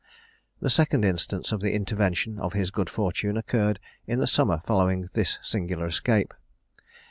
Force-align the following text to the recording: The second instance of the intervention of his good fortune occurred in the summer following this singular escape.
The 0.59 0.71
second 0.71 1.05
instance 1.05 1.51
of 1.51 1.61
the 1.61 1.75
intervention 1.75 2.39
of 2.39 2.53
his 2.53 2.71
good 2.71 2.89
fortune 2.89 3.37
occurred 3.37 3.79
in 4.07 4.17
the 4.17 4.25
summer 4.25 4.63
following 4.65 5.07
this 5.13 5.37
singular 5.43 5.85
escape. 5.85 6.33